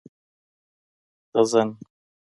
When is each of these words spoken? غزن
غزن 1.35 1.67